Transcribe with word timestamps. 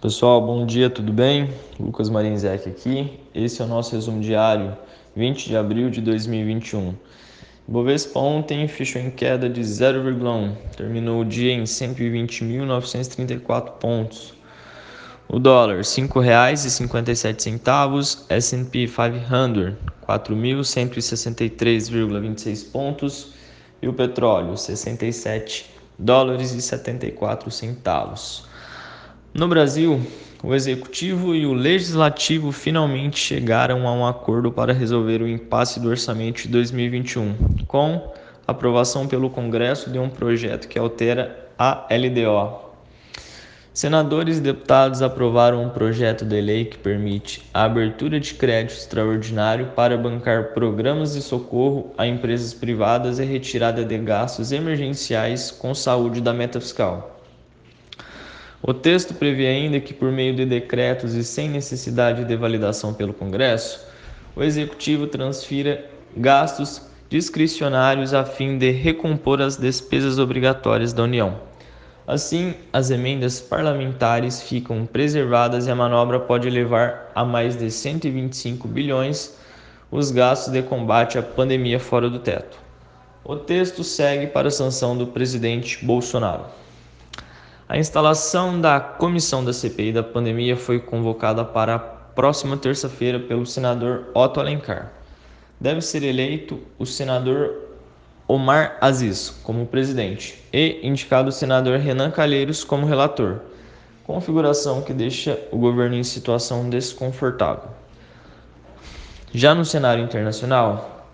Pessoal, 0.00 0.40
bom 0.40 0.64
dia, 0.64 0.88
tudo 0.88 1.12
bem? 1.12 1.52
Lucas 1.76 2.08
Marinzec 2.08 2.68
aqui. 2.68 3.18
Esse 3.34 3.60
é 3.60 3.64
o 3.64 3.68
nosso 3.68 3.96
resumo 3.96 4.20
diário, 4.20 4.78
20 5.16 5.48
de 5.48 5.56
abril 5.56 5.90
de 5.90 6.00
2021. 6.00 6.94
Bovespa 7.66 8.20
ontem 8.20 8.68
fechou 8.68 9.02
em 9.02 9.10
queda 9.10 9.50
de 9.50 9.60
0,1, 9.60 10.54
terminou 10.76 11.22
o 11.22 11.24
dia 11.24 11.52
em 11.52 11.64
120.934 11.64 13.72
pontos. 13.72 14.34
O 15.28 15.40
dólar, 15.40 15.78
R$ 15.78 15.82
5,57, 15.82 18.26
S&P 18.28 18.86
500, 18.86 19.74
4.163,26 20.06 22.70
pontos 22.70 23.32
e 23.82 23.88
o 23.88 23.92
petróleo, 23.92 24.56
67 24.56 25.68
dólares 25.98 26.52
e 26.52 26.62
74 26.62 27.50
centavos. 27.50 28.46
No 29.34 29.46
Brasil, 29.46 30.00
o 30.42 30.54
executivo 30.54 31.34
e 31.34 31.44
o 31.44 31.52
legislativo 31.52 32.50
finalmente 32.50 33.18
chegaram 33.18 33.86
a 33.86 33.92
um 33.92 34.06
acordo 34.06 34.50
para 34.50 34.72
resolver 34.72 35.20
o 35.20 35.28
impasse 35.28 35.78
do 35.78 35.90
orçamento 35.90 36.42
de 36.42 36.48
2021, 36.48 37.34
com 37.66 38.10
aprovação 38.46 39.06
pelo 39.06 39.28
Congresso 39.28 39.90
de 39.90 39.98
um 39.98 40.08
projeto 40.08 40.66
que 40.66 40.78
altera 40.78 41.46
a 41.58 41.86
LDO. 41.90 42.68
Senadores 43.74 44.38
e 44.38 44.40
deputados 44.40 45.02
aprovaram 45.02 45.62
um 45.62 45.68
projeto 45.68 46.24
de 46.24 46.40
lei 46.40 46.64
que 46.64 46.78
permite 46.78 47.44
a 47.52 47.64
abertura 47.64 48.18
de 48.18 48.32
crédito 48.32 48.78
extraordinário 48.78 49.66
para 49.76 49.96
bancar 49.96 50.54
programas 50.54 51.12
de 51.12 51.20
socorro 51.20 51.92
a 51.98 52.06
empresas 52.06 52.54
privadas 52.54 53.18
e 53.18 53.24
retirada 53.24 53.84
de 53.84 53.98
gastos 53.98 54.52
emergenciais 54.52 55.50
com 55.50 55.74
saúde 55.74 56.22
da 56.22 56.32
meta 56.32 56.58
fiscal. 56.60 57.17
O 58.60 58.74
texto 58.74 59.14
prevê 59.14 59.46
ainda 59.46 59.78
que, 59.78 59.94
por 59.94 60.10
meio 60.10 60.34
de 60.34 60.44
decretos 60.44 61.14
e 61.14 61.22
sem 61.22 61.48
necessidade 61.48 62.24
de 62.24 62.36
validação 62.36 62.92
pelo 62.92 63.14
Congresso, 63.14 63.86
o 64.34 64.42
Executivo 64.42 65.06
transfira 65.06 65.88
gastos 66.16 66.82
discricionários 67.08 68.12
a 68.12 68.24
fim 68.24 68.58
de 68.58 68.70
recompor 68.70 69.40
as 69.40 69.56
despesas 69.56 70.18
obrigatórias 70.18 70.92
da 70.92 71.04
União. 71.04 71.40
Assim, 72.04 72.54
as 72.72 72.90
emendas 72.90 73.40
parlamentares 73.40 74.42
ficam 74.42 74.84
preservadas 74.86 75.66
e 75.66 75.70
a 75.70 75.74
manobra 75.74 76.18
pode 76.18 76.50
levar 76.50 77.12
a 77.14 77.24
mais 77.24 77.56
de 77.56 77.70
125 77.70 78.66
bilhões 78.66 79.38
os 79.90 80.10
gastos 80.10 80.52
de 80.52 80.62
combate 80.62 81.16
à 81.16 81.22
pandemia 81.22 81.78
fora 81.78 82.10
do 82.10 82.18
teto. 82.18 82.58
O 83.24 83.36
texto 83.36 83.84
segue 83.84 84.26
para 84.26 84.48
a 84.48 84.50
sanção 84.50 84.96
do 84.96 85.06
presidente 85.06 85.84
Bolsonaro. 85.84 86.44
A 87.68 87.76
instalação 87.76 88.58
da 88.58 88.80
comissão 88.80 89.44
da 89.44 89.52
CPI 89.52 89.92
da 89.92 90.02
pandemia 90.02 90.56
foi 90.56 90.80
convocada 90.80 91.44
para 91.44 91.74
a 91.74 91.78
próxima 91.78 92.56
terça-feira 92.56 93.20
pelo 93.20 93.44
senador 93.44 94.06
Otto 94.14 94.40
Alencar. 94.40 94.90
Deve 95.60 95.82
ser 95.82 96.02
eleito 96.02 96.58
o 96.78 96.86
senador 96.86 97.68
Omar 98.26 98.78
Aziz 98.80 99.38
como 99.42 99.66
presidente 99.66 100.42
e 100.50 100.80
indicado 100.82 101.28
o 101.28 101.32
senador 101.32 101.78
Renan 101.78 102.10
Calheiros 102.10 102.64
como 102.64 102.86
relator, 102.86 103.40
configuração 104.02 104.80
que 104.80 104.94
deixa 104.94 105.38
o 105.52 105.58
governo 105.58 105.94
em 105.94 106.04
situação 106.04 106.70
desconfortável. 106.70 107.68
Já 109.30 109.54
no 109.54 109.66
cenário 109.66 110.02
internacional, 110.02 111.06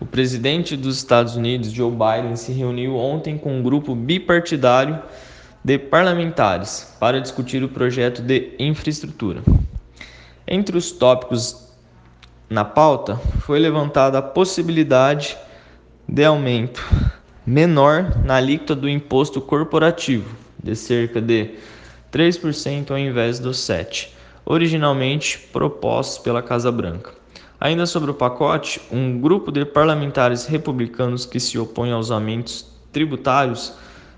o 0.00 0.06
presidente 0.06 0.74
dos 0.74 0.96
Estados 0.96 1.36
Unidos, 1.36 1.70
Joe 1.70 1.90
Biden, 1.90 2.34
se 2.34 2.50
reuniu 2.52 2.96
ontem 2.96 3.36
com 3.36 3.58
um 3.58 3.62
grupo 3.62 3.94
bipartidário 3.94 5.02
de 5.66 5.80
parlamentares 5.80 6.94
para 7.00 7.20
discutir 7.20 7.64
o 7.64 7.68
projeto 7.68 8.22
de 8.22 8.52
infraestrutura. 8.56 9.42
Entre 10.46 10.78
os 10.78 10.92
tópicos 10.92 11.72
na 12.48 12.64
pauta 12.64 13.16
foi 13.40 13.58
levantada 13.58 14.16
a 14.16 14.22
possibilidade 14.22 15.36
de 16.08 16.24
aumento 16.24 16.80
menor 17.44 18.16
na 18.24 18.36
alíquota 18.36 18.76
do 18.76 18.88
imposto 18.88 19.40
corporativo, 19.40 20.36
de 20.62 20.76
cerca 20.76 21.20
de 21.20 21.56
3% 22.12 22.92
ao 22.92 22.98
invés 22.98 23.40
dos 23.40 23.56
7%, 23.58 24.10
originalmente 24.44 25.48
propostos 25.52 26.18
pela 26.18 26.42
Casa 26.42 26.70
Branca. 26.70 27.10
Ainda 27.60 27.86
sobre 27.86 28.12
o 28.12 28.14
pacote, 28.14 28.80
um 28.88 29.20
grupo 29.20 29.50
de 29.50 29.64
parlamentares 29.64 30.46
republicanos 30.46 31.26
que 31.26 31.40
se 31.40 31.58
opõem 31.58 31.90
aos 31.90 32.12
aumentos 32.12 32.72
tributários 32.92 33.74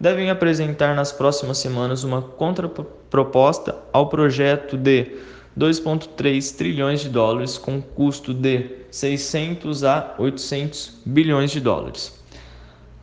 devem 0.00 0.30
apresentar 0.30 0.94
nas 0.96 1.12
próximas 1.12 1.58
semanas 1.58 2.02
uma 2.02 2.22
contraproposta 2.22 3.76
ao 3.92 4.08
projeto 4.08 4.78
de 4.78 5.18
2,3 5.58 6.56
trilhões 6.56 7.00
de 7.02 7.10
dólares 7.10 7.58
com 7.58 7.82
custo 7.82 8.32
de 8.32 8.70
600 8.90 9.84
a 9.84 10.14
800 10.18 11.02
bilhões 11.04 11.50
de 11.50 11.60
dólares. 11.60 12.18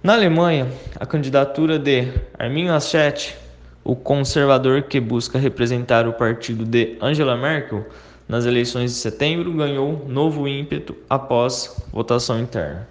Na 0.02 0.14
Alemanha, 0.14 0.68
a 1.00 1.06
candidatura 1.06 1.78
de 1.78 2.08
Armin 2.40 2.70
Laschet, 2.70 3.38
o 3.84 3.96
conservador 3.96 4.84
que 4.84 5.00
busca 5.00 5.38
representar 5.38 6.08
o 6.08 6.14
partido 6.14 6.66
de 6.66 6.98
Angela 7.00 7.38
Merkel 7.38 7.86
nas 8.28 8.46
eleições 8.46 8.92
de 8.92 8.98
setembro, 8.98 9.54
ganhou 9.54 10.06
novo 10.08 10.48
ímpeto 10.48 10.96
após 11.10 11.82
votação 11.92 12.40
interna. 12.40 12.88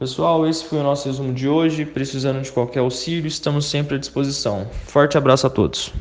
Pessoal, 0.00 0.48
esse 0.48 0.64
foi 0.64 0.78
o 0.78 0.82
nosso 0.82 1.06
resumo 1.06 1.30
de 1.30 1.46
hoje. 1.46 1.84
Precisando 1.84 2.40
de 2.40 2.50
qualquer 2.50 2.78
auxílio, 2.78 3.28
estamos 3.28 3.66
sempre 3.66 3.96
à 3.96 3.98
disposição. 3.98 4.66
Forte 4.86 5.18
abraço 5.18 5.46
a 5.46 5.50
todos. 5.50 5.92